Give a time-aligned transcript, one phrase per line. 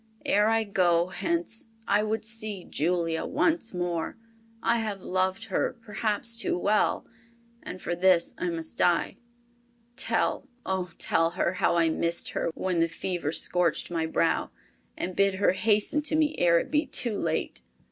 [0.25, 4.17] Ere I go hence I would see Julia once more.
[4.63, 7.05] I have loved her perhaps too well,
[7.61, 9.17] and for this I must die.
[9.95, 14.49] Tell, oh tell her, how I missed her when the fever scorched my brow,
[14.97, 17.61] and bid her hasten to me ere it be too late!